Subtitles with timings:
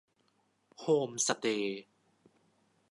[0.79, 1.83] โฮมสเตย์